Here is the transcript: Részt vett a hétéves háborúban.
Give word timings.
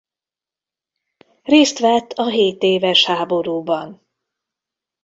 Részt 1.43 1.79
vett 1.79 2.11
a 2.11 2.29
hétéves 2.29 3.05
háborúban. 3.05 4.07